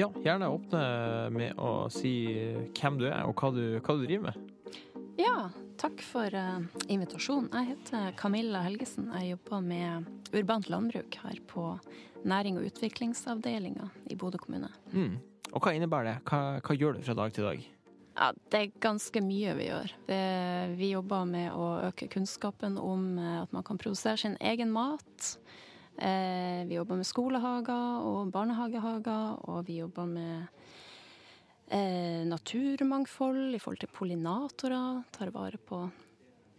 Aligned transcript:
Ja, 0.00 0.06
gjerne 0.24 0.46
åpne 0.48 0.78
med 1.34 1.58
å 1.60 1.90
si 1.92 2.14
hvem 2.72 2.94
du 2.96 3.02
er, 3.10 3.18
og 3.28 3.36
hva 3.36 3.50
du, 3.52 3.64
hva 3.84 3.96
du 3.98 4.06
driver 4.06 4.30
med. 4.30 4.78
Ja, 5.20 5.50
takk 5.76 6.00
for 6.00 6.32
uh, 6.32 6.62
invitasjonen. 6.88 7.50
Jeg 7.52 7.74
heter 7.74 8.14
Camilla 8.16 8.62
Helgesen. 8.64 9.10
Jeg 9.18 9.34
jobber 9.34 9.60
med 9.60 10.08
urbant 10.32 10.70
landbruk 10.72 11.18
her 11.20 11.42
på 11.50 11.66
næring- 12.24 12.56
og 12.56 12.70
utviklingsavdelinga 12.70 13.90
i 14.08 14.16
Bodø 14.16 14.40
kommune. 14.40 14.72
Mm. 14.94 15.18
Og 15.50 15.60
hva 15.60 15.74
innebærer 15.76 16.14
det? 16.14 16.16
Hva, 16.30 16.40
hva, 16.64 16.78
gjør 16.80 16.96
du 16.96 17.04
fra 17.04 17.18
dag 17.20 17.36
til 17.36 17.50
dag? 17.50 17.68
Ja, 18.16 18.32
Det 18.32 18.62
er 18.62 18.74
ganske 18.80 19.20
mye 19.26 19.52
vi 19.60 19.68
gjør. 19.68 19.96
Det, 20.08 20.22
vi 20.80 20.94
jobber 20.94 21.28
med 21.28 21.52
å 21.52 21.74
øke 21.90 22.08
kunnskapen 22.08 22.80
om 22.80 23.18
eh, 23.20 23.42
at 23.42 23.52
man 23.52 23.68
kan 23.68 23.76
produsere 23.76 24.16
sin 24.24 24.40
egen 24.40 24.72
mat. 24.72 25.34
Eh, 25.98 26.64
vi 26.68 26.74
jobber 26.78 26.96
med 27.00 27.06
skolehager 27.08 28.04
og 28.06 28.30
barnehagehager, 28.32 29.40
og 29.48 29.66
vi 29.66 29.80
jobber 29.82 30.06
med 30.06 30.46
eh, 31.70 32.22
naturmangfold 32.26 33.54
i 33.54 33.58
forhold 33.62 33.80
til 33.82 33.92
pollinatorer. 33.94 35.02
Tar 35.12 35.30
vare 35.34 35.58
på 35.58 35.90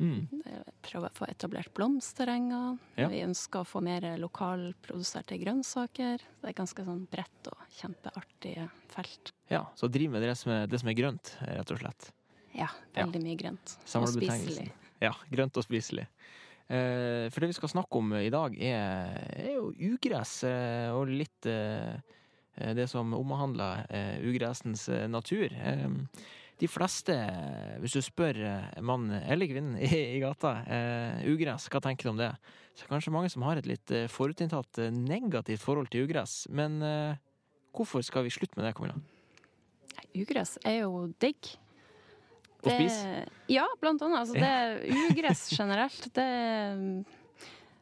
Mm. 0.02 0.28
eh, 0.48 0.64
Prøver 0.82 1.10
å 1.12 1.14
få 1.14 1.28
etablert 1.30 1.72
blomsterenger. 1.78 2.80
Ja. 2.98 3.08
Vi 3.08 3.20
ønsker 3.22 3.62
å 3.62 3.68
få 3.70 3.84
mer 3.84 4.02
lokalproduserte 4.18 5.38
grønnsaker. 5.38 6.18
Det 6.42 6.50
er 6.50 6.54
ganske 6.58 6.84
sånn 6.84 7.04
bredt 7.08 7.48
og 7.52 7.58
kjempeartig 7.78 8.68
felt. 8.90 9.32
Ja, 9.52 9.68
så 9.76 9.88
driver 9.92 10.14
med 10.14 10.24
det 10.24 10.36
som 10.38 10.52
er, 10.54 10.66
det 10.66 10.80
som 10.80 10.90
er 10.90 10.94
grønt, 10.98 11.36
rett 11.46 11.70
og 11.72 11.78
slett. 11.84 12.12
Ja, 12.56 12.68
veldig 12.96 13.22
mye 13.22 13.38
grønt. 13.38 13.78
Og 13.94 14.08
spiselig. 14.10 14.72
Ja, 15.00 15.14
grønt 15.30 15.56
og 15.58 15.64
spiselig. 15.64 16.08
Eh, 16.72 17.28
for 17.32 17.44
det 17.44 17.52
vi 17.52 17.58
skal 17.58 17.72
snakke 17.74 18.00
om 18.00 18.14
i 18.16 18.32
dag, 18.32 18.56
er, 18.56 19.16
er 19.36 19.56
jo 19.58 19.72
ugress, 19.92 20.38
eh, 20.48 20.88
og 20.96 21.12
litt 21.12 21.48
eh, 21.50 21.98
det 22.78 22.86
som 22.92 23.12
omhandler 23.18 23.84
ugressens 24.28 24.86
natur. 25.12 25.52
Eh, 25.52 25.90
de 26.62 26.70
fleste, 26.70 27.16
hvis 27.82 27.96
du 27.98 28.06
spør 28.06 28.38
mann 28.86 29.08
eller 29.18 29.50
kvinne 29.50 29.82
i, 29.82 30.20
gata, 30.22 30.60
ugress, 31.26 31.66
hva 31.74 31.82
tenker 31.82 32.06
du 32.06 32.12
om 32.12 32.20
det? 32.20 32.30
Så 32.78 32.86
kanskje 32.86 33.14
mange 33.16 33.32
som 33.34 33.42
har 33.48 33.58
et 33.58 33.66
litt 33.66 33.94
forutinntatt 34.14 34.78
negativt 34.94 35.64
forhold 35.64 35.90
til 35.90 36.06
ugress. 36.06 36.44
Men 36.54 36.78
hvorfor 37.74 38.06
skal 38.06 38.28
vi 38.28 38.36
slutte 38.36 38.60
med 38.60 38.68
det, 38.68 38.76
Camilla? 38.78 39.00
Ugress 40.14 40.60
er 40.62 40.84
jo 40.84 41.08
digg. 41.18 41.50
Å 42.64 42.76
spise? 42.76 43.26
Ja, 43.50 43.66
blant 43.82 44.02
annet. 44.06 44.20
Altså, 44.20 44.34
det 44.38 44.48
er 44.48 45.10
ugress 45.10 45.48
generelt. 45.60 46.08
Det 46.14 46.24
er, 46.24 46.76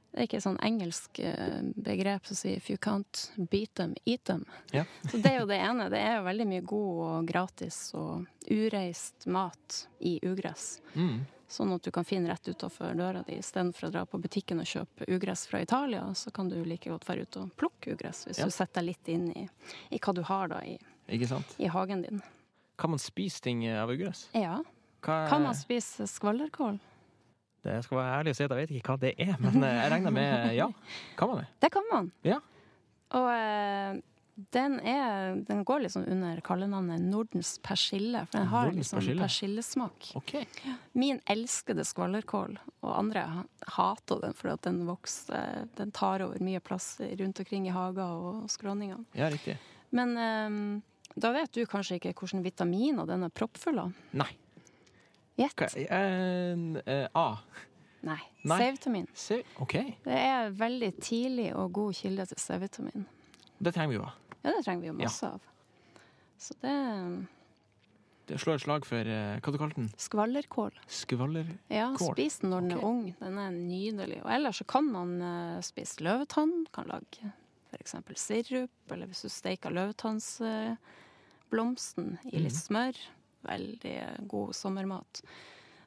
det 0.09 0.17
er 0.23 0.27
ikke 0.27 0.37
et 0.39 0.45
sånn 0.45 0.59
engelsk 0.65 1.19
eh, 1.19 1.59
begrep 1.75 2.25
som 2.25 2.35
sier 2.39 2.57
'if 2.57 2.69
you 2.71 2.77
can't 2.77 3.25
beat 3.51 3.73
them, 3.75 3.95
eat 4.05 4.23
them'. 4.25 4.45
Ja. 4.71 4.85
Så 5.11 5.17
det 5.21 5.33
er 5.33 5.39
jo 5.41 5.45
det 5.49 5.59
ene. 5.59 5.89
Det 5.89 5.99
er 5.99 6.17
jo 6.17 6.23
veldig 6.29 6.47
mye 6.47 6.61
god 6.61 7.03
og 7.09 7.27
gratis 7.27 7.81
og 7.93 8.25
ureist 8.49 9.27
mat 9.27 9.87
i 9.99 10.19
ugress. 10.23 10.79
Mm. 10.95 11.25
Sånn 11.49 11.71
at 11.73 11.81
du 11.81 11.89
kan 11.91 12.05
finne 12.05 12.29
rett 12.29 12.45
utafor 12.47 12.93
døra 12.93 13.23
di. 13.25 13.33
Istedenfor 13.41 13.87
å 13.87 13.91
dra 13.91 14.05
på 14.05 14.19
butikken 14.21 14.59
og 14.61 14.65
kjøpe 14.69 15.07
ugress 15.09 15.47
fra 15.49 15.61
Italia, 15.61 16.03
så 16.13 16.29
kan 16.31 16.49
du 16.49 16.63
like 16.63 16.89
godt 16.89 17.07
være 17.09 17.21
ute 17.25 17.39
og 17.41 17.55
plukke 17.57 17.93
ugress, 17.95 18.25
hvis 18.27 18.37
Ja. 18.37 18.45
du 18.45 18.51
setter 18.51 18.81
deg 18.81 18.85
litt 18.91 19.07
inn 19.09 19.31
i, 19.33 19.49
i 19.89 19.97
hva 19.97 20.13
du 20.13 20.21
har 20.21 20.47
da 20.47 20.59
i, 20.61 20.77
i 21.09 21.67
hagen 21.67 22.01
din. 22.05 22.21
Kan 22.79 22.93
man 22.95 22.99
spise 23.03 23.41
ting 23.43 23.65
av 23.75 23.91
ugress? 23.91 24.29
Ja. 24.33 24.59
Er- 25.03 25.27
Kan 25.29 25.43
man 25.43 25.55
spise 25.55 26.07
skvallerkål? 26.07 26.79
Det 27.63 27.81
skal 27.83 27.97
være 27.99 28.19
ærlig 28.21 28.31
å 28.31 28.37
si 28.39 28.43
at 28.45 28.51
jeg 28.55 28.59
vet 28.61 28.71
ikke 28.79 28.93
hva 28.93 28.99
det 29.01 29.13
er, 29.19 29.33
men 29.43 29.63
eh, 29.67 29.79
jeg 29.83 29.91
regner 29.91 30.13
med 30.15 30.53
ja. 30.55 30.67
Kan 31.19 31.27
man 31.33 31.41
det? 31.41 31.47
Det 31.65 31.69
kan 31.75 31.89
man. 31.91 32.07
Ja. 32.23 32.37
Og 33.19 33.27
eh, 33.33 33.97
den 34.55 34.77
er 34.87 35.35
Den 35.43 35.65
går 35.67 35.81
liksom 35.83 36.05
under 36.07 36.39
kallenavnet 36.45 37.01
Nordens 37.03 37.57
persille, 37.59 38.21
for 38.29 38.37
den 38.39 38.47
har 38.47 38.69
Nordens 38.69 38.79
liksom 38.93 38.99
persille. 39.01 39.25
persillesmak. 39.25 40.11
OK. 40.15 40.31
Min 40.95 41.19
elskede 41.27 41.83
skvallerkål, 41.83 42.55
og 42.79 42.93
andre 42.95 43.25
ha- 43.27 43.47
hater 43.75 44.21
den 44.23 44.33
fordi 44.39 44.53
at 44.55 44.61
den 44.69 44.85
vokser 44.87 45.67
Den 45.75 45.91
tar 45.91 46.23
over 46.23 46.39
mye 46.39 46.61
plass 46.63 46.93
rundt 47.19 47.39
omkring 47.43 47.67
i 47.67 47.75
hager 47.75 48.07
og 48.07 48.47
skråningene. 48.55 49.03
Ja, 49.19 49.27
riktig. 49.35 49.57
Men 49.91 50.15
eh, 50.15 50.55
da 51.15 51.31
vet 51.33 51.51
du 51.55 51.63
kanskje 51.69 51.97
ikke 51.97 52.13
hvilke 52.13 52.43
vitaminer 52.45 53.07
den 53.09 53.25
er 53.25 53.33
proppfull 53.33 53.81
av? 53.81 53.95
Nei. 54.17 54.29
Gjett. 55.39 55.75
Eh, 55.75 56.59
eh, 56.85 57.07
A. 57.15 57.27
Nei. 58.01 58.19
C-vitamin. 58.43 59.07
Okay. 59.11 59.43
OK. 59.59 59.75
Det 60.03 60.19
er 60.19 60.51
veldig 60.55 60.91
tidlig 61.01 61.49
og 61.55 61.73
god 61.75 61.95
kilde 61.95 62.25
til 62.29 62.39
C-vitamin. 62.39 63.07
Det 63.59 63.73
trenger 63.75 63.93
vi 63.93 63.99
jo. 63.99 64.07
Ja, 64.43 64.53
det 64.53 64.63
trenger 64.63 64.85
vi 64.85 64.91
jo 64.91 64.95
masse 64.99 65.27
av. 65.27 65.49
Så 66.39 66.55
det 66.61 66.75
Det 68.29 68.37
slår 68.37 68.59
et 68.59 68.61
slag 68.61 68.85
for 68.85 69.07
eh, 69.09 69.39
Hva 69.41 69.51
du 69.51 69.57
kalte 69.57 69.79
den? 69.79 69.89
Skvallerkål. 69.97 70.75
Skvallerkål. 70.85 71.55
Ja, 71.73 71.89
spis 71.97 72.37
den 72.43 72.53
når 72.53 72.61
den 72.61 72.75
okay. 72.75 72.83
er 72.83 72.89
ung. 72.91 73.01
Den 73.19 73.39
er 73.41 73.55
nydelig. 73.55 74.19
Og 74.21 74.31
ellers 74.35 74.61
så 74.61 74.67
kan 74.69 74.85
man 74.85 75.15
eh, 75.17 75.61
spise 75.65 76.03
løvetann. 76.05 76.67
Kan 76.75 76.91
lage 76.91 77.31
f.eks. 77.71 77.95
sirup, 78.19 78.69
eller 78.91 79.07
hvis 79.07 79.21
du 79.25 79.29
steker 79.29 79.69
løvetannsblomsten 79.71 82.17
i 82.31 82.37
litt 82.39 82.53
Mhm. 82.53 82.65
smør. 82.65 82.93
Veldig 83.43 84.27
god 84.27 84.53
sommermat. 84.55 85.21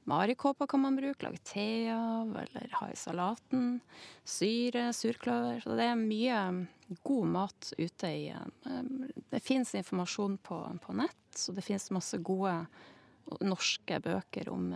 Marikåper 0.05 0.67
kan 0.67 0.81
man 0.81 0.97
bruke, 0.97 1.23
lage 1.23 1.39
te 1.45 1.89
av, 1.91 2.37
eller 2.37 2.69
ha 2.73 2.87
i 2.89 2.95
salaten. 2.97 3.81
Syre, 4.25 4.93
surkløver. 4.93 5.63
Så 5.63 5.77
det 5.77 5.85
er 5.85 5.95
mye 5.95 6.67
god 7.05 7.27
mat 7.27 7.73
ute 7.79 8.07
i 8.09 8.29
eh, 8.31 8.83
Det 9.31 9.43
fins 9.43 9.75
informasjon 9.75 10.39
på, 10.43 10.79
på 10.81 10.93
nett, 10.95 11.15
så 11.35 11.53
det 11.55 11.63
fins 11.65 11.91
masse 11.91 12.19
gode 12.19 12.67
norske 13.41 14.01
bøker 14.03 14.49
om 14.51 14.71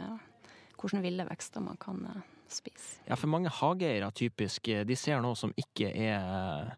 hvordan 0.79 1.01
hvilke 1.01 1.03
ville 1.03 1.27
vekster 1.29 1.61
man 1.61 1.77
kan 1.77 2.07
eh, 2.07 2.21
spise. 2.49 3.01
Ja, 3.09 3.15
for 3.17 3.27
mange 3.27 3.49
hageeiere 3.51 4.11
typisk, 4.13 4.69
eh, 4.69 4.85
de 4.85 4.95
ser 4.97 5.21
noe 5.21 5.35
som 5.35 5.53
ikke 5.59 5.93
er 5.97 6.77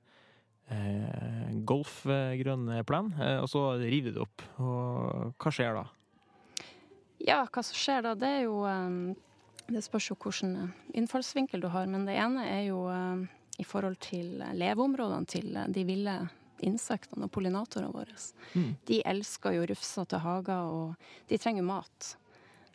eh, 0.75 1.55
golfgrønn 1.69 2.71
plen, 2.89 3.13
eh, 3.21 3.39
og 3.43 3.49
så 3.51 3.65
river 3.81 4.13
du 4.13 4.19
det 4.19 4.25
opp. 4.25 4.45
Og 4.63 5.33
hva 5.39 5.55
skjer 5.55 5.79
da? 5.81 5.87
Ja, 7.25 7.43
hva 7.47 7.65
som 7.67 7.79
skjer 7.79 8.05
da, 8.07 8.15
det 8.19 8.29
er 8.29 8.45
jo 8.47 8.61
eh, 8.69 9.17
Det 9.69 9.83
spørs 9.85 10.11
jo 10.13 10.17
hvilken 10.17 10.55
eh, 10.57 10.77
innfallsvinkel 11.01 11.65
du 11.65 11.69
har, 11.73 11.89
men 11.91 12.07
det 12.09 12.17
ene 12.21 12.47
er 12.47 12.69
jo 12.71 12.87
eh, 12.93 13.27
i 13.59 13.67
forhold 13.67 13.99
til 14.05 14.39
leveområdene 14.55 15.29
til 15.29 15.57
eh, 15.57 15.69
de 15.75 15.85
ville 15.89 16.19
insektene 16.65 17.29
og 17.29 17.33
pollinatorene 17.35 17.93
våre. 17.95 18.17
Mm. 18.55 18.73
De 18.89 19.03
elsker 19.07 19.55
jo 19.55 19.67
rufsete 19.71 20.19
hager, 20.23 20.73
og 20.73 21.29
de 21.31 21.39
trenger 21.39 21.67
mat. 21.67 22.15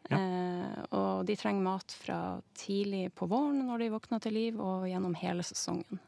Ja. 0.10 0.20
Eh, 0.20 0.80
og 1.00 1.26
de 1.28 1.36
trenger 1.40 1.66
mat 1.66 1.96
fra 1.96 2.20
tidlig 2.60 3.10
på 3.16 3.28
våren 3.32 3.64
når 3.68 3.84
de 3.84 3.92
våkner 3.96 4.24
til 4.24 4.38
liv, 4.38 4.60
og 4.60 4.88
gjennom 4.90 5.16
hele 5.20 5.46
sesongen. 5.48 6.02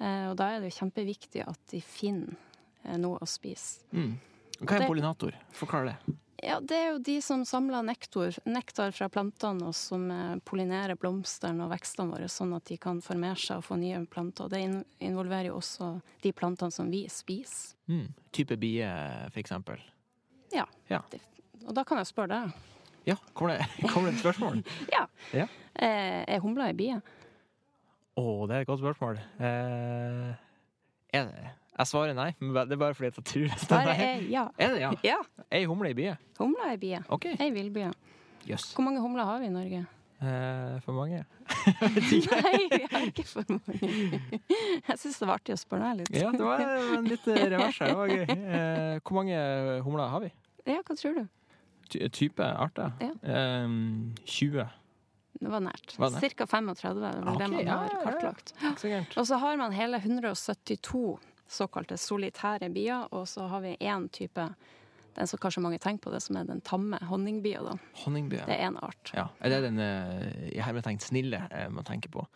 Eh, 0.00 0.28
og 0.30 0.36
da 0.36 0.50
er 0.52 0.60
det 0.60 0.70
jo 0.72 0.78
kjempeviktig 0.84 1.42
at 1.48 1.58
de 1.72 1.80
finner 1.80 2.34
eh, 2.84 2.96
noe 3.00 3.18
å 3.22 3.26
spise. 3.28 3.80
Mm. 3.92 4.14
Hva 4.60 4.62
er 4.74 4.78
Det- 4.78 4.82
en 4.84 4.90
pollinator? 4.90 5.34
Forklar 5.52 5.84
det. 5.92 5.96
Ja, 6.44 6.58
det 6.60 6.76
er 6.76 6.90
jo 6.92 6.98
de 7.00 7.14
som 7.24 7.44
samler 7.48 7.80
nektar, 7.82 8.36
nektar 8.44 8.92
fra 8.92 9.08
plantene, 9.08 9.64
og 9.70 9.74
som 9.74 10.10
eh, 10.10 10.36
pollinerer 10.44 10.94
blomstene 11.00 11.64
og 11.64 11.70
vekstene 11.72 12.12
våre, 12.12 12.28
sånn 12.28 12.52
at 12.54 12.64
de 12.68 12.76
kan 12.76 13.00
formere 13.00 13.36
seg 13.40 13.56
og 13.56 13.64
få 13.64 13.78
nye 13.80 14.02
planter. 14.06 14.48
Det 14.52 14.60
involverer 15.00 15.48
jo 15.48 15.56
også 15.62 15.94
de 16.22 16.32
plantene 16.36 16.70
som 16.72 16.90
vi 16.92 17.06
spiser. 17.08 17.74
Mm. 17.88 18.12
Type 18.36 18.56
bie, 18.60 18.84
for 19.32 19.40
eksempel. 19.40 19.80
Ja. 20.52 20.66
Ja. 20.90 21.00
Og 21.66 21.72
da 21.74 21.82
kan 21.84 21.98
jeg 21.98 22.06
spørre 22.12 22.28
deg. 22.28 22.52
Ja, 23.06 23.16
kommer 23.34 23.56
det, 23.56 23.66
kommer 23.94 24.10
det 24.12 24.18
et 24.18 24.24
spørsmål? 24.26 24.60
Ja. 24.92 25.06
Ja. 25.32 25.46
Er 25.80 26.40
humla 26.40 26.68
ei 26.68 26.72
bie? 26.76 27.00
Å, 28.16 28.24
det 28.48 28.56
er 28.56 28.64
et 28.64 28.68
godt 28.68 28.80
spørsmål. 28.80 29.18
Eh, 29.44 30.30
er 31.16 31.26
det? 31.28 31.50
Jeg 31.76 31.88
svarer 31.90 32.14
nei, 32.16 32.30
men 32.40 32.54
det 32.56 32.72
er 32.72 32.80
bare 32.80 32.96
fordi 32.96 33.10
jeg 33.10 33.24
tror 33.28 33.42
det 33.50 33.58
Svaret 33.60 33.98
er 34.00 34.22
ja. 34.32 34.46
Er 34.56 34.72
det, 34.72 34.78
ja? 34.80 34.92
Ja, 35.04 35.18
Ei 35.52 35.66
humle 35.68 35.90
i 35.92 35.96
bie? 35.98 36.14
humla 36.38 36.70
ei 36.72 36.78
bie. 36.80 37.02
Okay. 37.12 37.36
Ei 37.36 37.50
villbie. 37.52 37.90
Yes. 38.48 38.70
Hvor 38.72 38.86
mange 38.86 39.02
humler 39.04 39.28
har 39.28 39.42
vi 39.42 39.50
i 39.50 39.52
Norge? 39.52 39.82
Eh, 40.16 40.78
for 40.80 40.96
mange? 40.96 41.26
Nei, 41.92 42.62
vi 42.72 42.86
har 42.88 43.04
ikke 43.10 43.26
for 43.28 43.44
mange. 43.52 44.22
Jeg 44.48 44.96
syns 45.02 45.20
det 45.20 45.28
var 45.28 45.36
artig 45.36 45.58
å 45.58 45.60
spørre 45.60 45.90
deg 45.92 46.00
litt. 46.06 46.16
Ja, 46.16 46.32
det 46.32 46.46
var 46.46 46.64
en 46.96 47.10
litt 47.10 47.28
revers 47.28 47.82
her. 47.84 47.92
Det 47.92 47.98
var 48.00 48.14
gøy. 48.14 48.24
Eh, 48.32 48.96
hvor 49.02 49.18
mange 49.20 49.42
humler 49.84 50.08
har 50.14 50.24
vi? 50.24 50.32
Ja, 50.64 50.80
hva 50.80 50.96
tror 50.96 51.20
du? 51.20 51.26
Ty 51.92 52.08
type 52.16 52.48
arter? 52.64 52.96
Ja. 53.04 53.12
Eh, 53.20 53.76
20. 54.24 54.64
Det 55.40 55.50
var 55.52 55.62
nært. 55.64 55.92
Ca. 55.96 56.10
Cirka 56.20 56.46
35, 56.46 57.00
det 57.00 57.08
er 57.08 57.18
vel 57.20 57.28
okay, 57.32 57.44
det 57.44 57.52
man 57.52 57.66
ja, 57.66 57.76
har 57.76 57.90
ja, 57.90 57.98
ja. 57.98 58.04
kartlagt. 58.10 58.54
Så. 58.80 58.92
Og 59.20 59.26
så 59.28 59.40
har 59.42 59.60
man 59.60 59.76
hele 59.76 60.00
172 60.00 61.18
såkalte 61.48 61.98
solitære 62.00 62.70
bier, 62.74 63.06
og 63.14 63.28
så 63.28 63.46
har 63.50 63.62
vi 63.64 63.76
én 63.76 64.08
type, 64.08 64.48
den 65.16 65.30
som 65.30 65.40
kanskje 65.40 65.62
mange 65.64 65.78
tenker 65.78 66.08
på 66.08 66.12
det, 66.12 66.20
som 66.24 66.36
er 66.36 66.48
den 66.48 66.60
tamme 66.60 66.98
honningbia. 67.08 67.62
da. 67.64 67.76
Honningbia. 68.04 68.44
Det 68.48 68.58
er 68.58 68.68
én 68.68 68.76
art. 68.82 69.12
Ja. 69.14 69.28
Er 69.40 69.54
det 69.54 69.62
den 69.68 69.80
eh, 69.80 70.52
i 70.52 70.60
hermetegn 70.60 71.00
snille 71.00 71.46
eh, 71.50 71.68
man 71.72 71.84
tenker 71.84 72.12
på? 72.12 72.26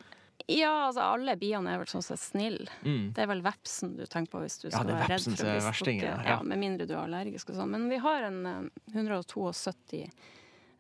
Ja, 0.51 0.87
altså 0.89 1.05
alle 1.05 1.37
biene 1.39 1.75
er 1.75 1.83
vel 1.83 1.91
sånn 1.91 2.03
sett 2.03 2.23
snille. 2.23 2.71
Mm. 2.83 3.13
Det 3.15 3.23
er 3.23 3.29
vel 3.31 3.43
vepsen 3.45 3.95
du 3.99 4.05
tenker 4.11 4.33
på 4.33 4.43
hvis 4.43 4.59
du 4.63 4.69
skal 4.71 4.89
det 4.89 4.97
er 4.97 5.03
være 5.03 5.13
redd 5.13 5.27
for 5.27 5.51
å 5.51 5.53
bli 5.53 5.75
stukket. 5.79 6.07
ja. 6.09 6.17
Ja, 6.27 6.39
med 6.43 6.63
mindre 6.63 6.89
du 6.89 6.95
er 6.97 7.03
allergisk 7.05 7.53
og 7.53 7.61
sånn. 7.61 7.75
Men 7.75 7.89
vi 7.93 8.01
har 8.03 8.27
en 8.31 8.41
eh, 8.49 8.95
172 8.95 9.53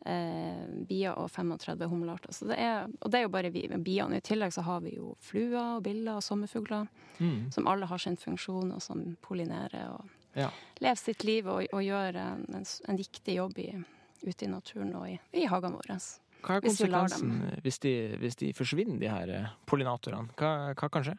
eh, 0.06 0.66
bier 0.88 1.12
og 1.18 1.28
35 1.30 1.88
humlearter. 1.90 2.32
Så 2.32 2.46
det 2.48 2.58
er, 2.58 2.86
og 3.00 3.10
det 3.10 3.18
er 3.20 3.22
jo 3.26 3.32
bare 3.34 3.50
vi 3.52 3.66
med 3.68 3.82
biene. 3.84 4.16
I 4.16 4.24
tillegg 4.24 4.52
så 4.54 4.62
har 4.66 4.80
vi 4.84 4.94
jo 4.96 5.14
fluer 5.20 5.76
og 5.76 5.82
biller 5.86 6.16
og 6.20 6.22
sommerfugler, 6.26 6.88
Mm. 7.20 7.50
som 7.52 7.66
alle 7.68 7.84
har 7.84 7.98
sin 8.00 8.16
funksjon, 8.16 8.72
og 8.72 8.80
som 8.82 9.16
pollinerer 9.20 9.90
og 9.92 10.08
Ja. 10.36 10.48
lever 10.80 10.96
sitt 10.96 11.24
liv 11.24 11.46
og, 11.46 11.66
og 11.72 11.82
gjør 11.82 12.16
en, 12.16 12.46
en, 12.54 12.64
en 12.88 12.96
viktig 12.96 13.34
jobb 13.36 13.58
i, 13.58 13.84
ute 14.24 14.44
i 14.46 14.48
naturen 14.48 14.94
og 14.96 15.08
i, 15.10 15.18
i 15.34 15.44
hagene 15.44 15.76
våre. 15.76 15.98
Hva 16.40 16.56
er 16.56 16.60
konsekvensen 16.64 17.60
hvis 17.62 17.78
de, 17.80 18.16
hvis 18.22 18.36
de 18.40 18.52
forsvinner, 18.56 18.96
de 18.98 19.10
her 19.12 19.28
eh, 19.28 19.50
pollinatorene? 19.66 20.30
Hva, 20.40 20.72
hva 20.72 20.88
kan 20.88 21.04
skje? 21.04 21.16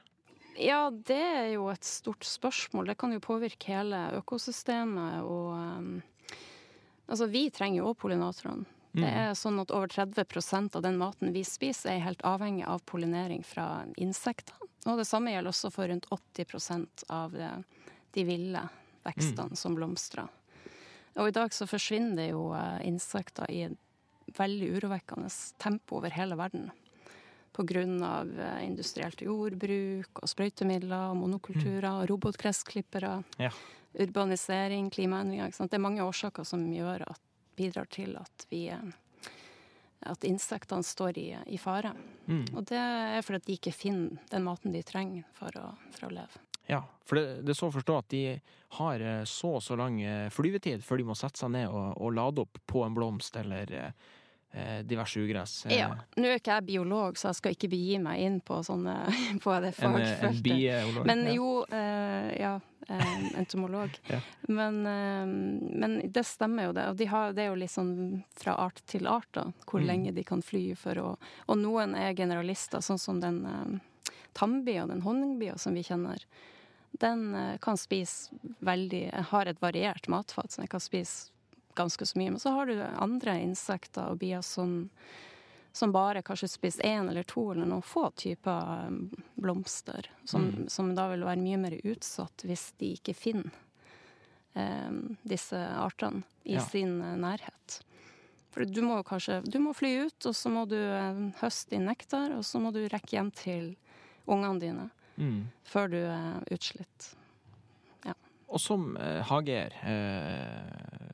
Ja, 0.58 0.90
det 0.90 1.16
er 1.22 1.52
jo 1.54 1.68
et 1.70 1.86
stort 1.86 2.26
spørsmål. 2.26 2.88
Det 2.90 2.98
kan 2.98 3.14
jo 3.14 3.20
påvirke 3.24 3.70
hele 3.72 4.00
økosystemet 4.18 5.22
og 5.22 5.54
um, 5.54 6.02
Altså, 7.12 7.28
vi 7.28 7.50
trenger 7.52 7.82
jo 7.82 7.90
òg 7.92 7.98
pollinatorene. 8.00 8.66
Det 8.94 9.08
Mm. 9.08 9.18
er 9.20 9.32
sånn 9.40 9.60
at 9.62 9.72
over 9.72 9.88
30% 9.88 10.76
av 10.76 10.82
den 10.84 10.98
maten 10.98 11.32
vi 11.32 11.44
spiser, 11.44 11.92
er 11.96 12.00
helt 12.04 12.22
avhengig 12.28 12.66
av 12.68 12.82
pollinering 12.86 13.44
fra 13.44 13.86
insekter. 13.98 14.56
Og 14.86 14.98
det 14.98 15.06
samme 15.08 15.32
gjelder 15.32 15.52
også 15.52 15.72
for 15.72 15.88
rundt 15.88 16.08
80 16.12 17.06
av 17.10 17.32
de 18.12 18.24
ville 18.24 18.70
vekstene 19.06 19.56
som 19.56 19.76
blomstrer. 19.76 20.28
Og 21.16 21.28
i 21.28 21.32
dag 21.32 21.52
så 21.52 21.68
forsvinner 21.68 22.16
det 22.16 22.30
jo 22.32 22.54
eh, 22.54 22.88
insekter 22.88 23.50
i 23.52 23.62
et 23.68 23.78
veldig 24.38 24.70
urovekkende 24.80 25.30
tempo 25.60 25.98
over 25.98 26.10
hele 26.10 26.36
verden. 26.36 26.70
Av 27.58 28.40
eh, 28.40 28.66
industrielt 28.66 29.22
jordbruk 29.22 30.22
og 30.24 30.30
sprøytemidler 30.30 31.12
og 31.12 31.18
monokulturer 31.20 31.90
og 31.92 32.08
robotgressklippere. 32.10 33.18
Ja. 33.38 33.52
Urbanisering, 34.00 34.90
klimaendringer. 34.90 35.52
Det 35.52 35.76
er 35.76 35.84
mange 35.84 36.04
årsaker 36.04 36.48
som 36.48 36.64
at, 36.72 37.20
bidrar 37.56 37.90
til 37.92 38.16
at 38.16 38.46
vi 38.50 38.70
eh, 38.70 38.80
at 40.02 40.24
insektene 40.24 40.84
står 40.84 41.18
i, 41.18 41.28
i 41.46 41.58
fare. 41.58 41.92
Mm. 42.26 42.46
Og 42.56 42.64
det 42.72 42.80
er 42.80 43.22
fordi 43.22 43.44
de 43.46 43.58
ikke 43.60 43.76
finner 43.76 44.16
den 44.32 44.48
maten 44.48 44.72
de 44.72 44.82
trenger 44.82 45.28
for 45.36 45.52
å, 45.60 45.76
for 45.92 46.08
å 46.08 46.16
leve. 46.16 46.42
Ja, 46.72 46.86
for 47.06 47.20
det, 47.20 47.44
det 47.44 47.52
er 47.52 47.60
så 47.60 47.68
å 47.68 47.76
forstå 47.76 48.00
at 48.00 48.10
de 48.16 48.24
har 48.80 49.04
eh, 49.04 49.22
så 49.28 49.58
og 49.60 49.62
så 49.66 49.76
lang 49.76 50.00
flyvetid 50.32 50.88
før 50.88 51.04
de 51.04 51.12
må 51.12 51.20
sette 51.20 51.44
seg 51.44 51.52
ned 51.52 51.68
og, 51.68 52.00
og 52.00 52.16
lade 52.16 52.48
opp 52.48 52.64
på 52.66 52.88
en 52.88 52.96
blomst 52.96 53.36
eller 53.38 53.76
diverse 54.84 55.20
ugress. 55.20 55.66
Eh, 55.66 55.78
Ja. 55.78 55.90
Nå 56.18 56.28
er 56.28 56.40
ikke 56.40 56.56
jeg 56.58 56.66
biolog, 56.66 57.16
så 57.18 57.30
jeg 57.30 57.36
skal 57.36 57.52
ikke 57.56 57.70
begi 57.72 58.00
meg 58.04 58.20
inn 58.20 58.40
på, 58.42 58.58
sånne, 58.64 58.96
på 59.44 59.54
det 59.64 59.74
En, 59.80 59.96
eh, 59.96 60.02
en 60.02 60.18
fagfeltet. 60.20 60.44
bieolog. 60.44 61.06
Men 61.08 61.26
ja. 61.26 61.34
jo, 61.38 61.50
eh, 61.72 62.32
ja, 62.42 62.54
eh, 62.90 63.38
entomolog. 63.40 63.90
Ja. 64.12 64.20
Men, 64.50 64.82
eh, 64.86 65.26
men 65.80 66.12
det 66.12 66.26
stemmer 66.28 66.68
jo 66.68 66.74
det. 66.74 66.88
Og 66.92 66.98
de 66.98 67.06
har, 67.06 67.32
det 67.34 67.46
er 67.46 67.50
jo 67.54 67.60
litt 67.62 67.72
sånn 67.72 68.24
fra 68.36 68.56
art 68.60 68.82
til 68.92 69.08
art, 69.08 69.30
da, 69.32 69.46
hvor 69.66 69.80
Mm. 69.82 69.88
lenge 69.88 70.14
de 70.16 70.24
kan 70.24 70.42
fly 70.42 70.76
for 70.76 70.96
å 71.00 71.18
Og 71.48 71.58
noen 71.58 71.96
er 71.96 72.14
generalister, 72.14 72.80
sånn 72.84 73.00
som 73.00 73.20
den 73.22 73.46
eh, 73.46 74.14
tannbia, 74.34 74.88
den 74.88 75.02
honningbia 75.02 75.58
som 75.58 75.74
vi 75.74 75.84
kjenner. 75.84 76.20
Den 77.00 77.34
eh, 77.36 77.58
kan 77.64 77.78
spise 77.78 78.30
veldig 78.60 79.14
Har 79.32 79.46
et 79.48 79.60
variert 79.62 80.08
matfat, 80.12 80.52
så 80.52 80.58
den 80.62 80.68
kan 80.68 80.80
spise 80.84 81.30
ganske 81.76 82.06
så 82.06 82.18
mye. 82.20 82.32
Men 82.36 82.40
så 82.40 82.52
har 82.56 82.66
du 82.70 82.76
andre 82.82 83.40
insekter 83.42 84.10
og 84.12 84.20
bier 84.20 84.42
som 84.42 84.90
som 85.74 85.94
bare 85.96 86.20
kanskje 86.22 86.50
spiser 86.52 86.84
én 86.84 87.08
eller 87.10 87.24
to 87.24 87.46
eller 87.54 87.64
noen 87.66 87.82
få 87.82 88.10
typer 88.20 88.88
um, 88.90 89.06
blomster. 89.40 90.04
Som, 90.28 90.50
Mm. 90.50 90.66
som 90.70 90.90
da 90.96 91.06
vil 91.14 91.24
være 91.24 91.40
mye 91.40 91.58
mer 91.58 91.78
utsatt 91.88 92.44
hvis 92.44 92.74
de 92.78 92.90
ikke 92.98 93.14
finner 93.16 93.54
um, 94.54 95.16
disse 95.24 95.56
artene 95.56 96.24
i 96.44 96.54
Ja. 96.58 96.60
sin 96.66 97.02
eh, 97.02 97.16
nærhet. 97.16 97.78
For 98.52 98.66
du 98.66 98.82
må 98.82 98.98
jo 99.00 99.04
kanskje 99.08 99.50
Du 99.50 99.60
må 99.60 99.72
fly 99.74 100.08
ut, 100.08 100.26
og 100.26 100.36
så 100.36 100.50
må 100.52 100.66
du 100.68 100.76
eh, 100.76 101.32
høste 101.40 101.70
din 101.72 101.86
nektar, 101.88 102.36
og 102.36 102.44
så 102.44 102.60
må 102.60 102.74
du 102.76 102.82
rekke 102.90 103.16
hjem 103.16 103.32
til 103.32 103.76
ungene 104.28 104.60
dine 104.60 104.90
Mm. 105.18 105.48
før 105.64 105.88
du 105.90 105.98
er 106.04 106.44
utslitt. 106.52 107.14
Og 108.52 108.60
som 108.60 108.98
eh, 109.00 109.22
hageeier, 109.24 109.72
eh, 109.88 111.11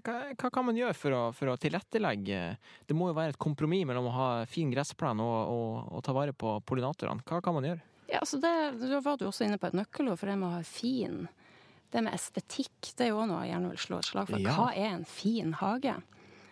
hva, 0.00 0.16
hva 0.38 0.50
kan 0.52 0.66
man 0.66 0.78
gjøre 0.78 0.96
for 0.96 1.16
å, 1.16 1.22
for 1.36 1.52
å 1.52 1.58
tilrettelegge 1.60 2.40
Det 2.88 2.96
må 2.96 3.10
jo 3.10 3.16
være 3.16 3.34
et 3.34 3.40
kompromiss 3.42 3.86
mellom 3.88 4.08
å 4.10 4.16
ha 4.16 4.28
fin 4.48 4.70
gressplen 4.72 5.20
og, 5.22 5.38
og, 5.52 5.92
og 5.92 6.04
ta 6.06 6.14
vare 6.16 6.34
på 6.36 6.56
pollinatorene. 6.68 7.24
Hva 7.28 7.42
kan 7.44 7.56
man 7.56 7.68
gjøre? 7.68 7.84
Ja, 8.12 8.20
altså 8.20 8.40
det, 8.42 8.52
Da 8.80 9.00
var 9.04 9.18
du 9.18 9.26
også 9.28 9.46
inne 9.46 9.60
på 9.60 9.70
et 9.70 9.76
nøkkelord 9.76 10.20
for 10.20 10.30
det 10.30 10.38
med 10.40 10.50
å 10.50 10.56
ha 10.58 10.64
fin 10.66 11.26
Det 11.92 12.02
med 12.04 12.16
estetikk, 12.16 12.94
det 12.96 13.08
er 13.08 13.12
jo 13.12 13.26
noe 13.28 13.44
jeg 13.44 13.54
gjerne 13.54 13.74
vil 13.74 13.84
slå 13.84 14.00
et 14.00 14.08
slag 14.08 14.32
for. 14.32 14.40
Ja. 14.40 14.56
Hva 14.56 14.72
er 14.72 14.94
en 14.94 15.06
fin 15.08 15.52
hage? 15.60 15.98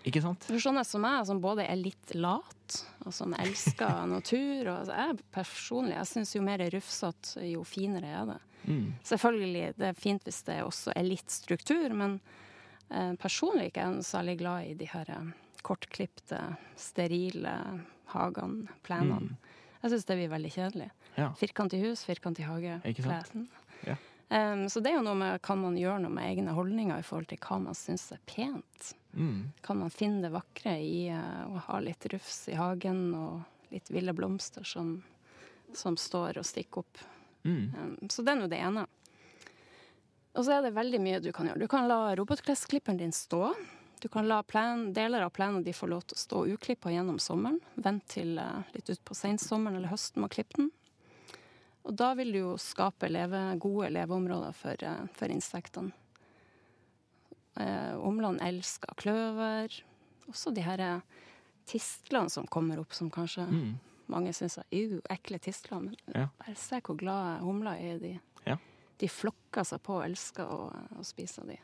Ikke 0.09 0.23
sant? 0.25 0.47
For 0.49 0.61
sånne 0.63 0.85
som 0.89 1.03
meg, 1.05 1.25
som 1.29 1.41
både 1.45 1.67
er 1.69 1.77
litt 1.77 2.15
lat, 2.17 2.77
og 3.05 3.13
som 3.13 3.35
elsker 3.37 4.05
natur 4.15 4.71
og 4.71 4.75
altså, 4.79 4.97
Jeg 4.97 5.19
personlig 5.35 5.97
jeg 5.97 6.11
syns 6.15 6.37
jo 6.37 6.45
mer 6.45 6.65
rufsete, 6.73 7.45
jo 7.51 7.65
finere 7.69 8.13
er 8.21 8.31
det. 8.35 8.39
Mm. 8.69 8.87
Selvfølgelig, 9.09 9.65
det 9.81 9.89
er 9.89 9.99
fint 9.99 10.25
hvis 10.29 10.43
det 10.49 10.61
også 10.65 10.95
er 10.97 11.09
litt 11.09 11.33
struktur, 11.33 11.93
men 11.97 12.19
personlig 13.21 13.71
ikke 13.71 13.87
er 13.87 14.03
særlig 14.07 14.37
glad 14.41 14.67
i 14.67 14.75
de 14.79 14.89
her 14.91 15.11
eh, 15.15 15.33
kortklipte, 15.63 16.41
sterile 16.79 17.55
hagene, 18.11 18.69
plenene. 18.87 19.37
Jeg 19.81 19.95
syns 19.95 20.07
det 20.09 20.17
blir 20.19 20.33
veldig 20.33 20.53
kjedelig. 20.53 20.89
Ja. 21.17 21.31
I 21.41 21.83
hus, 21.85 22.05
firkant 22.05 22.41
i 22.41 22.47
hage. 22.47 22.81
Plenen. 22.99 23.47
Ja. 23.87 23.97
Um, 24.31 24.69
så 24.71 24.81
det 24.81 24.93
er 24.93 25.01
jo 25.01 25.07
noe 25.07 25.19
med 25.19 25.41
kan 25.43 25.59
man 25.59 25.79
gjøre 25.79 26.05
noe 26.05 26.15
med 26.15 26.29
egne 26.29 26.53
holdninger 26.55 27.01
i 27.01 27.07
forhold 27.07 27.31
til 27.33 27.41
hva 27.43 27.57
man 27.65 27.75
syns 27.75 28.13
er 28.15 28.21
pent. 28.31 28.93
Mm. 29.11 29.51
Kan 29.65 29.81
man 29.81 29.91
finne 29.91 30.23
det 30.23 30.31
vakre 30.35 30.77
i 30.79 31.09
uh, 31.11 31.49
å 31.51 31.63
ha 31.67 31.81
litt 31.83 32.07
rufs 32.13 32.45
i 32.53 32.59
hagen 32.59 33.09
og 33.19 33.73
litt 33.75 33.91
ville 33.91 34.15
blomster 34.15 34.67
som, 34.67 35.01
som 35.75 35.99
står 35.99 36.39
og 36.39 36.47
stikker 36.47 36.85
opp. 36.85 37.03
Mm. 37.43 37.65
Um, 37.75 37.97
så 38.13 38.23
det 38.23 38.37
er 38.37 38.39
nå 38.39 38.51
det 38.53 38.61
ene. 38.63 38.87
Og 40.35 40.45
så 40.47 40.53
er 40.59 40.63
det 40.63 40.75
veldig 40.77 41.01
mye 41.03 41.21
du 41.21 41.33
kan 41.35 41.49
gjøre. 41.51 41.59
Du 41.59 41.69
kan 41.69 41.89
la 41.91 42.15
robotgressklipperen 42.19 42.99
din 43.01 43.13
stå. 43.13 43.53
Du 44.01 44.09
kan 44.09 44.29
la 44.31 44.43
plan, 44.47 44.93
deler 44.97 45.21
av 45.27 45.31
plenen 45.37 45.65
de 45.67 45.73
får 45.77 45.89
lov 45.91 46.05
til 46.09 46.17
å 46.17 46.21
stå 46.23 46.43
uklippa 46.55 46.93
gjennom 46.95 47.19
sommeren. 47.21 47.59
Vent 47.75 48.07
til 48.09 48.39
eh, 48.39 48.63
litt 48.73 48.89
utpå 48.95 49.15
sensommeren 49.19 49.77
eller 49.81 49.91
høsten 49.93 50.23
med 50.23 50.31
å 50.31 50.35
klippe 50.35 50.57
den. 50.63 50.71
Og 51.85 51.97
da 51.97 52.13
vil 52.15 52.31
du 52.33 52.39
jo 52.39 52.55
skape 52.61 53.09
leve, 53.11 53.41
gode 53.61 53.91
leveområder 53.93 54.55
for, 54.57 54.85
eh, 54.87 55.03
for 55.19 55.33
insektene. 55.35 55.93
Eh, 57.61 57.95
Omland 57.99 58.41
elsker 58.45 58.95
kløver. 58.97 59.75
Også 60.31 60.53
de 60.55 60.63
her 60.65 60.81
eh, 60.81 61.01
tistlene 61.69 62.31
som 62.33 62.47
kommer 62.47 62.81
opp, 62.81 62.95
som 62.97 63.11
kanskje 63.13 63.47
Mm. 63.51 63.75
mange 64.09 64.33
syns 64.35 64.59
er 64.59 64.65
«Ew, 64.73 65.01
ekle 65.11 65.39
tistler. 65.39 65.81
Men 65.83 65.97
Ja. 66.15 66.29
bare 66.39 66.55
se 66.57 66.81
hvor 66.81 66.97
glade 66.97 67.41
humla 67.43 67.77
er 67.79 67.97
i 67.97 67.99
de. 67.99 68.21
De 69.01 69.09
flokker 69.09 69.65
seg 69.65 69.81
på 69.87 69.95
og 69.99 70.05
elsker 70.05 70.45
å, 70.53 70.69
å 71.01 71.05
spise 71.07 71.45
de. 71.49 71.57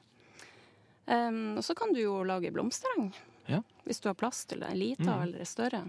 Um, 1.06 1.56
og 1.60 1.62
så 1.64 1.74
kan 1.78 1.92
du 1.94 2.00
jo 2.00 2.22
lage 2.26 2.50
blomstereng, 2.54 3.12
Ja. 3.46 3.60
hvis 3.84 4.00
du 4.02 4.08
har 4.08 4.16
plass 4.18 4.44
til 4.48 4.60
det. 4.64 4.72
Lita 4.74 5.04
Mm. 5.14 5.22
eller 5.22 5.44
større. 5.46 5.84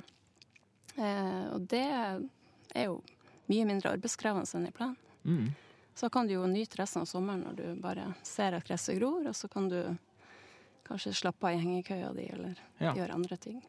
Uh, 0.98 1.54
og 1.56 1.68
det 1.72 1.86
er 2.76 2.86
jo 2.86 3.00
mye 3.50 3.66
mindre 3.66 3.94
arbeidskrevende 3.96 4.50
enn 4.60 4.68
i 4.68 4.72
planen. 4.76 4.98
Mm. 5.26 5.48
Så 5.98 6.10
kan 6.14 6.28
du 6.28 6.34
jo 6.36 6.46
nyte 6.46 6.78
resten 6.78 7.02
av 7.02 7.08
sommeren 7.10 7.44
når 7.48 7.56
du 7.58 7.82
bare 7.82 8.14
ser 8.24 8.54
at 8.54 8.68
gresset 8.68 9.00
gror, 9.00 9.26
og 9.28 9.34
så 9.36 9.48
kan 9.50 9.68
du 9.72 9.80
kanskje 10.86 11.14
slappe 11.16 11.48
av 11.50 11.56
i 11.58 11.64
hengekøya 11.64 12.14
di 12.16 12.28
eller 12.32 12.60
Ja. 12.80 12.94
gjøre 12.94 13.14
andre 13.16 13.38
ting. 13.38 13.62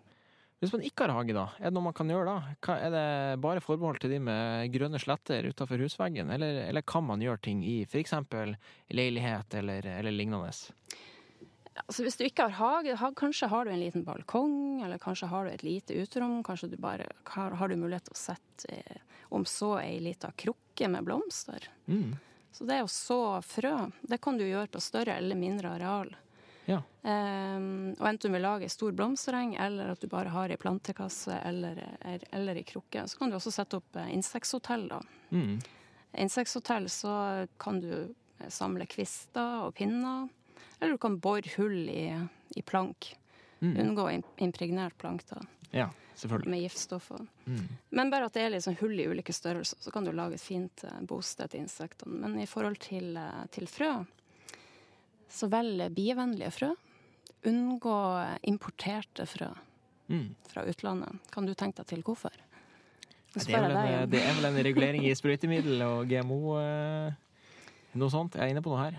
Hvis 0.58 0.72
man 0.74 0.82
ikke 0.82 1.06
har 1.06 1.14
hage, 1.14 1.34
da, 1.36 1.44
er 1.60 1.70
det 1.70 1.76
noe 1.76 1.86
man 1.86 1.94
kan 1.94 2.08
gjøre 2.10 2.26
da? 2.26 2.72
Er 2.74 2.90
det 2.90 3.40
bare 3.44 3.62
forbeholdt 3.62 4.02
til 4.02 4.10
de 4.16 4.18
med 4.26 4.72
grønne 4.74 4.98
sletter 4.98 5.46
utenfor 5.52 5.78
husveggen, 5.84 6.32
eller, 6.34 6.64
eller 6.64 6.82
kan 6.82 7.06
man 7.06 7.22
gjøre 7.22 7.44
ting 7.46 7.62
i 7.62 7.84
f.eks. 7.86 8.16
leilighet 8.90 9.54
eller, 9.60 9.86
eller 10.00 10.16
lignende? 10.16 10.50
Altså 11.86 12.02
Hvis 12.02 12.18
du 12.18 12.26
ikke 12.26 12.48
har 12.48 12.58
hage, 12.58 12.98
ha, 12.98 13.12
kanskje 13.14 13.50
har 13.52 13.66
du 13.68 13.70
en 13.70 13.82
liten 13.84 14.02
balkong, 14.06 14.82
eller 14.82 14.98
kanskje 14.98 15.30
har 15.30 15.46
du 15.46 15.54
et 15.54 15.62
lite 15.62 15.94
uterom. 15.94 16.40
Kanskje 16.42 16.72
du 16.72 16.78
bare 16.82 17.06
har, 17.36 17.54
har 17.54 17.70
du 17.70 17.78
mulighet 17.78 18.08
til 18.08 18.16
å 18.16 18.22
sette 18.26 18.74
eh, 18.74 19.02
om 19.30 19.46
så 19.46 19.76
ei 19.78 20.00
lita 20.02 20.32
krukke 20.34 20.90
med 20.90 21.06
blomster. 21.06 21.70
Mm. 21.86 22.16
Så 22.50 22.66
det 22.66 22.80
å 22.82 22.90
så 22.90 23.20
frø, 23.46 23.76
det 24.02 24.18
kan 24.24 24.38
du 24.40 24.46
gjøre 24.46 24.72
på 24.74 24.82
større 24.82 25.14
eller 25.20 25.38
mindre 25.38 25.76
areal. 25.76 26.16
Ja. 26.68 26.82
Um, 27.08 27.94
og 27.96 28.04
enten 28.10 28.28
du 28.28 28.34
vil 28.34 28.42
lage 28.44 28.68
stor 28.68 28.92
blomstereng, 28.92 29.54
eller 29.56 29.94
at 29.94 30.02
du 30.02 30.08
bare 30.12 30.28
har 30.34 30.52
ei 30.52 30.58
plantekasse 30.60 31.38
eller, 31.48 31.78
er- 32.04 32.26
eller 32.36 32.60
ei 32.60 32.64
krukke. 32.68 33.06
Så 33.08 33.16
kan 33.18 33.30
du 33.32 33.38
også 33.38 33.52
sette 33.54 33.78
opp 33.80 33.96
eh, 33.96 34.10
insekthotell, 34.12 34.84
da. 34.90 34.98
Mm. 35.32 35.54
Insekthotell 36.24 36.88
så 36.92 37.46
kan 37.60 37.80
du 37.80 37.92
eh, 37.94 38.48
samle 38.52 38.86
kvister 38.90 39.64
og 39.66 39.74
pinner, 39.78 40.28
eller 40.80 40.94
du 40.94 40.98
kan 41.02 41.16
bore 41.22 41.48
hull 41.56 41.88
i, 41.88 42.04
i 42.56 42.62
plank. 42.62 43.14
Mm. 43.60 43.72
Unngå 43.86 44.04
impregnert 44.44 44.98
plank, 45.00 45.24
da. 45.32 45.40
Ja. 45.72 45.88
selvfølgelig. 46.14 46.50
med 46.50 46.60
giftstoffer. 46.66 47.24
Mm. 47.46 47.64
Men 47.90 48.10
bare 48.10 48.26
at 48.28 48.34
det 48.36 48.44
er 48.46 48.60
sånn 48.64 48.78
hull 48.80 48.94
i 49.00 49.04
ulike 49.10 49.32
størrelser, 49.36 49.78
så 49.84 49.90
kan 49.94 50.04
du 50.06 50.12
lage 50.12 50.34
et 50.38 50.44
fint 50.44 50.84
eh, 50.84 51.00
bosted 51.08 51.50
til 51.52 51.64
insektene. 51.64 52.20
Men 52.26 52.38
i 52.40 52.46
forhold 52.46 52.78
til, 52.84 53.16
til 53.54 53.66
frø, 53.70 53.90
så 55.30 55.48
velg 55.52 55.90
bievennlige 55.96 56.50
frø. 56.54 56.72
Unngå 57.48 57.96
importerte 58.50 59.26
frø 59.30 59.50
Mm. 60.08 60.34
fra 60.48 60.62
utlandet. 60.64 61.18
Kan 61.30 61.44
du 61.44 61.52
tenke 61.52 61.82
deg 61.82 61.86
til 61.90 62.02
hvorfor? 62.02 62.32
Det 63.34 63.44
er, 63.52 63.60
vel 63.60 63.74
en, 63.76 64.08
det 64.08 64.22
er 64.24 64.32
vel 64.38 64.46
en 64.48 64.62
regulering 64.64 65.04
i 65.04 65.12
sprøytemiddel 65.14 65.82
og 65.84 66.08
GMO 66.08 66.38
eh, 66.56 67.12
Noe 67.92 68.08
sånt? 68.12 68.34
Jeg 68.38 68.46
er 68.46 68.54
inne 68.54 68.62
på 68.64 68.72
noe 68.72 68.86
her. 68.86 68.96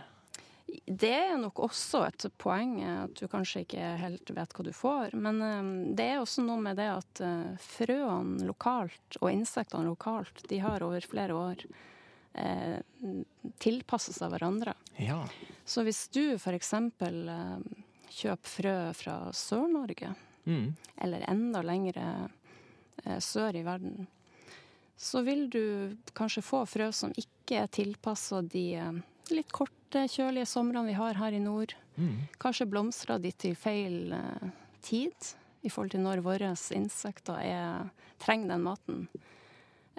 Det 0.85 1.09
er 1.09 1.33
nok 1.41 1.57
også 1.65 2.03
et 2.05 2.27
poeng 2.37 2.75
at 2.85 3.15
du 3.17 3.25
kanskje 3.27 3.63
ikke 3.65 3.87
helt 4.03 4.29
vet 4.37 4.53
hva 4.53 4.65
du 4.65 4.71
får. 4.77 5.15
Men 5.17 5.41
eh, 5.41 5.71
det 5.97 6.07
er 6.13 6.21
også 6.21 6.45
noe 6.45 6.61
med 6.61 6.77
det 6.77 6.91
at 6.93 7.23
eh, 7.25 7.57
frøene 7.57 8.45
lokalt 8.45 9.17
og 9.19 9.31
insektene 9.33 9.89
lokalt, 9.89 10.45
de 10.47 10.61
har 10.61 10.85
over 10.85 11.01
flere 11.09 11.33
år 11.33 11.65
eh, 12.33 12.79
tilpasset 13.59 14.15
seg 14.17 14.31
hverandre. 14.33 14.73
Ja. 15.01 15.21
Så 15.65 15.83
hvis 15.87 16.05
du 16.13 16.35
f.eks. 16.37 16.73
Eh, 16.73 17.59
kjøper 18.19 18.49
frø 18.57 18.77
fra 18.97 19.17
Sør-Norge, 19.35 20.15
Mm. 20.49 20.71
eller 20.97 21.21
enda 21.29 21.59
lengre 21.61 22.29
eh, 23.05 23.19
sør 23.21 23.53
i 23.59 23.61
verden, 23.61 24.07
så 24.97 25.21
vil 25.23 25.49
du 25.51 25.95
kanskje 26.17 26.41
få 26.41 26.63
frø 26.65 26.87
som 26.95 27.11
ikke 27.19 27.59
er 27.61 27.67
tilpassa 27.67 28.39
de 28.41 28.63
eh, 28.79 28.97
litt 29.35 29.51
korte, 29.53 30.07
kjølige 30.09 30.47
somrene 30.49 30.87
vi 30.89 30.95
har 30.97 31.19
her 31.19 31.35
i 31.37 31.43
nord. 31.43 31.75
Mm. 31.99 32.15
Kanskje 32.41 32.65
blomstrer 32.71 33.19
de 33.21 33.31
til 33.35 33.53
feil 33.59 34.13
eh, 34.15 34.49
tid 34.81 35.13
i 35.61 35.69
forhold 35.69 35.91
til 35.93 36.01
når 36.07 36.23
våre 36.25 36.53
insekter 36.73 37.37
er, 37.43 37.89
trenger 38.23 38.55
den 38.55 38.63
maten. 38.65 39.07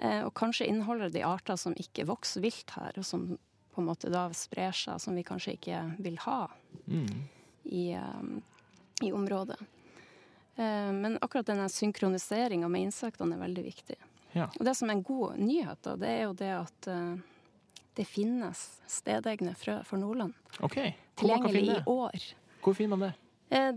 Eh, 0.01 0.23
og 0.25 0.33
kanskje 0.33 0.65
inneholder 0.65 1.11
de 1.13 1.21
arter 1.27 1.55
som 1.61 1.75
ikke 1.77 2.07
vokser 2.09 2.41
vilt 2.41 2.71
her, 2.73 2.95
og 2.97 3.05
som 3.05 3.27
på 3.71 3.81
en 3.83 3.87
måte 3.87 4.09
da 4.11 4.25
sprer 4.35 4.73
seg, 4.75 4.97
som 4.99 5.15
vi 5.15 5.23
kanskje 5.23 5.53
ikke 5.59 5.81
vil 6.01 6.17
ha 6.25 6.47
Mm. 6.87 7.27
i, 7.65 7.91
eh, 7.93 9.05
i 9.05 9.11
området. 9.11 9.59
Eh, 10.57 10.91
men 10.91 11.17
akkurat 11.21 11.45
denne 11.45 11.69
synkroniseringa 11.69 12.67
med 12.69 12.81
insektene 12.89 13.35
er 13.37 13.45
veldig 13.47 13.63
viktig. 13.63 13.95
Ja. 14.33 14.49
Og 14.59 14.65
det 14.65 14.75
som 14.77 14.89
er 14.89 14.93
en 14.93 15.03
god 15.03 15.37
nyhet, 15.37 15.81
da, 15.83 15.95
det 15.95 16.07
er 16.09 16.21
jo 16.23 16.33
det 16.33 16.51
at 16.55 16.87
det 17.95 18.05
finnes 18.07 18.79
stedegne 18.87 19.53
frø 19.55 19.83
for 19.83 19.97
Nordland. 19.99 20.33
OK. 20.61 20.75
Hvor 21.15 21.27
man 21.27 21.41
kan 21.43 21.51
Tilgjengelig 21.51 21.77
i 21.77 21.83
år. 21.85 22.33
hvor 22.63 22.73
finner 22.73 22.95
man 22.97 22.99
det? 23.09 23.13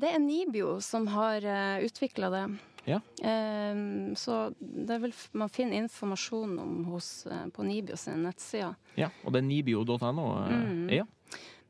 Det 0.01 0.15
er 0.15 0.19
Nibio 0.23 0.81
som 0.81 1.09
har 1.09 1.41
utvikla 1.83 2.31
det. 2.31 2.59
Ja. 2.85 3.01
Eh, 3.23 3.75
så 4.21 4.55
det 4.61 4.99
vil 5.03 5.15
man 5.33 5.49
finner 5.49 5.77
informasjon 5.85 6.59
om 6.59 6.85
hos, 6.93 7.27
eh, 7.27 7.47
på 7.49 7.63
Nibio 7.65 7.97
sine 7.97 8.17
nettsider. 8.27 8.75
Ja, 9.01 9.09
og 9.25 9.33
det 9.33 9.41
er 9.43 9.49
nibio.no. 9.49 10.27
eh, 10.45 10.53
Mm. 10.55 10.91
Ja. 10.93 11.07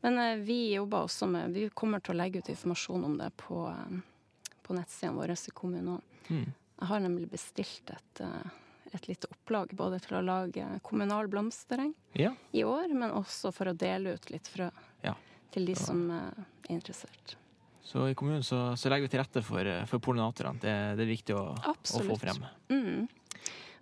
Men 0.03 0.19
eh, 0.19 0.37
vi 0.45 0.75
jobber 0.75 1.07
også 1.07 1.27
med 1.31 1.55
Vi 1.55 1.69
kommer 1.71 2.01
til 2.05 2.15
å 2.15 2.19
legge 2.19 2.39
ut 2.43 2.49
informasjon 2.53 3.05
om 3.05 3.17
det 3.19 3.31
på, 3.37 3.69
eh, 3.71 4.01
på 4.63 4.75
nettsidene 4.77 5.17
våre 5.17 5.33
i 5.39 5.51
kommunen 5.55 5.95
òg. 5.97 6.03
Mm. 6.29 6.53
Jeg 6.81 6.89
har 6.91 7.01
nemlig 7.01 7.31
bestilt 7.31 7.91
et, 7.95 8.21
eh, 8.21 8.51
et 8.93 9.09
lite 9.09 9.27
opplag 9.31 9.69
både 9.75 10.01
til 10.03 10.17
å 10.19 10.25
lage 10.25 10.67
kommunal 10.83 11.29
blomstereng 11.29 11.95
ja. 12.13 12.35
i 12.53 12.63
år, 12.65 12.93
men 12.95 13.11
også 13.11 13.53
for 13.55 13.67
å 13.71 13.77
dele 13.77 14.15
ut 14.15 14.31
litt 14.31 14.47
frø 14.51 14.71
Ja. 15.03 15.15
til 15.53 15.67
de 15.67 15.75
som 15.75 16.11
er 16.11 16.33
interessert. 16.69 17.37
Så 17.85 18.07
i 18.09 18.15
kommunen 18.17 18.43
så, 18.47 18.73
så 18.81 18.89
legger 18.89 19.07
vi 19.09 19.13
til 19.13 19.21
rette 19.21 19.43
for, 19.45 19.61
eh, 19.69 19.85
for 19.91 20.01
pollinatorene. 20.03 20.61
Det, 20.63 20.73
det 20.99 21.05
er 21.05 21.11
viktig 21.11 21.37
å, 21.37 21.45
å 21.53 21.75
få 22.09 22.17
frem. 22.21 22.41
Mm. 22.73 23.05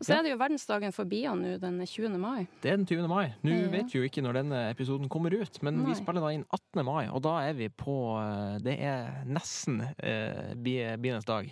Og 0.03 0.07
så 0.09 0.17
er 0.17 0.25
det 0.27 0.33
jo 0.33 0.39
verdensdagen 0.41 0.91
for 0.91 1.07
bier 1.07 1.37
nå 1.39 1.53
den 1.63 1.77
20. 1.87 2.17
mai. 2.19 2.49
Det 2.65 2.73
er 2.73 2.81
den 2.81 2.87
20. 2.89 3.07
mai. 3.07 3.29
Nå 3.47 3.53
Ja. 3.55 3.69
vet 3.71 3.93
vi 3.95 4.01
jo 4.01 4.09
ikke 4.09 4.25
når 4.27 4.41
denne 4.41 4.63
episoden 4.73 5.07
kommer 5.13 5.31
ut, 5.31 5.61
men 5.63 5.79
vi 5.87 5.95
spiller 5.95 6.25
da 6.25 6.33
inn 6.35 6.43
18. 6.51 6.83
mai, 6.89 7.05
og 7.07 7.23
da 7.23 7.37
er 7.47 7.55
vi 7.55 7.69
på 7.71 7.95
eh, 8.19 8.57
Det 8.67 8.75
er 8.83 9.23
nesten 9.31 9.79
eh, 10.03 10.57
bienes 10.59 11.29
dag. 11.29 11.47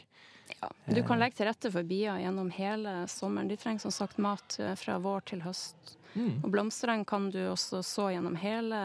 Ja. 0.51 0.73
Du 0.91 0.99
kan 1.07 1.21
legge 1.23 1.39
til 1.39 1.47
rette 1.47 1.71
for 1.71 1.87
bier 1.87 2.19
gjennom 2.19 2.51
hele 2.51 3.05
sommeren. 3.07 3.47
De 3.53 3.55
trenger 3.61 3.85
som 3.87 3.95
sagt 3.95 4.19
mat 4.19 4.59
eh, 4.59 4.75
fra 4.75 4.99
vår 4.99 5.23
til 5.31 5.45
høst. 5.47 5.95
Mm. 6.19 6.41
Og 6.43 6.51
blomstereng 6.51 7.07
kan 7.07 7.31
du 7.31 7.39
også 7.53 7.85
så 7.87 8.09
gjennom 8.11 8.35
hele, 8.43 8.81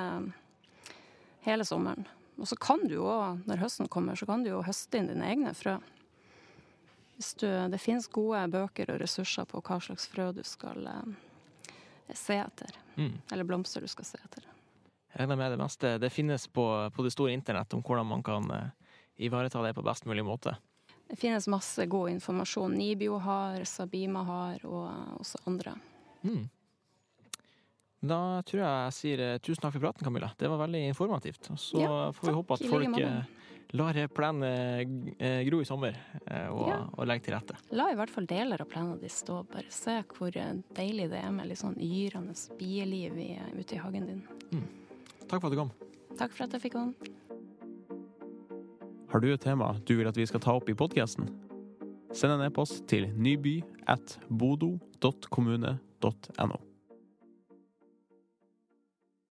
hele 1.48 1.66
sommeren. 1.66 2.06
Og 2.36 2.48
så 2.48 2.58
kan 2.60 2.84
du 2.88 2.98
jo 2.98 3.10
når 3.48 3.62
høsten 3.62 3.90
kommer, 3.92 4.18
så 4.20 4.28
kan 4.28 4.44
du 4.44 4.52
jo 4.52 4.64
høste 4.66 5.00
inn 5.00 5.08
dine 5.12 5.28
egne 5.30 5.54
frø. 5.56 5.78
Hvis 7.16 7.32
du, 7.40 7.48
det 7.72 7.80
finnes 7.80 8.10
gode 8.12 8.42
bøker 8.52 8.92
og 8.92 9.00
ressurser 9.00 9.48
på 9.48 9.62
hva 9.64 9.80
slags 9.80 10.10
frø 10.12 10.32
du 10.36 10.44
skal 10.44 10.88
eh, 10.92 11.14
se 12.12 12.42
etter. 12.44 12.76
Mm. 13.00 13.14
Eller 13.32 13.48
blomster 13.48 13.82
du 13.82 13.88
skal 13.88 14.08
se 14.10 14.20
etter. 14.20 14.50
Jeg 15.14 15.22
regner 15.22 15.40
med 15.40 15.54
det 15.56 15.60
meste. 15.62 15.94
Det 16.02 16.12
finnes 16.12 16.48
på, 16.52 16.66
på 16.92 17.06
det 17.06 17.14
store 17.16 17.32
internett 17.32 17.74
om 17.74 17.84
hvordan 17.86 18.10
man 18.10 18.24
kan 18.24 18.52
eh, 18.52 18.74
ivareta 19.24 19.64
det 19.64 19.74
på 19.78 19.86
best 19.86 20.06
mulig 20.06 20.26
måte. 20.28 20.58
Det 21.08 21.16
finnes 21.16 21.48
masse 21.48 21.86
god 21.86 22.10
informasjon. 22.10 22.76
Nibio 22.76 23.22
har, 23.24 23.64
Sabima 23.64 24.26
har, 24.28 24.60
og 24.68 24.90
eh, 24.90 25.16
også 25.22 25.40
andre. 25.48 25.78
Mm. 26.28 26.50
Da 28.06 28.42
tror 28.46 28.62
jeg 28.62 28.70
jeg 28.86 28.94
sier 29.00 29.20
eh, 29.24 29.38
tusen 29.42 29.62
takk 29.64 29.74
for 29.78 29.84
praten, 29.88 30.04
Camilla. 30.06 30.30
Det 30.38 30.48
var 30.52 30.60
veldig 30.66 30.82
informativt. 30.92 31.44
Og 31.54 31.58
så 31.62 31.80
Ja, 31.82 32.12
får 32.14 32.26
vi 32.30 32.34
håpe 32.36 32.54
at 32.54 32.64
folk 32.70 32.98
eh, 33.02 33.22
lar 33.80 33.94
plenen 34.14 34.44
eh, 35.18 35.42
gro 35.48 35.58
i 35.64 35.68
sommer, 35.68 35.94
og, 36.52 36.68
Ja. 36.70 36.78
og 36.94 37.04
legge 37.10 37.24
til 37.26 37.34
rette. 37.36 37.56
La 37.76 37.86
i 37.92 37.96
hvert 37.98 38.10
fall 38.14 38.26
deler 38.30 38.62
av 38.62 38.68
plenen 38.70 39.00
din 39.02 39.10
stå. 39.10 39.36
Bare 39.52 39.72
se 39.74 39.96
hvor 40.18 40.32
deilig 40.32 41.10
det 41.12 41.20
er 41.24 41.32
med 41.34 41.48
litt 41.50 41.58
sånn 41.64 41.78
yrende 41.82 42.34
bieliv 42.60 43.14
ute 43.58 43.76
i 43.76 43.78
hagen 43.82 44.06
din. 44.12 44.22
Takk 45.28 45.40
for 45.42 45.48
at 45.50 45.54
du 45.56 45.60
kom. 45.64 45.72
Takk 46.20 46.32
for 46.32 46.44
at 46.46 46.52
jeg 46.56 46.62
fikk 46.68 46.74
komme. 46.78 46.94
Har 49.12 49.20
du 49.24 49.28
et 49.34 49.42
tema 49.42 49.74
du 49.86 49.96
vil 49.96 50.08
at 50.10 50.18
vi 50.18 50.26
skal 50.28 50.40
ta 50.44 50.52
opp 50.58 50.70
i 50.70 50.74
podkasten? 50.78 51.26
Send 52.16 52.32
en 52.38 52.46
e-post 52.46 52.86
til 52.88 53.10
nyby 53.12 53.58
at 53.92 54.18
bodo.kommune.no. 54.30 56.58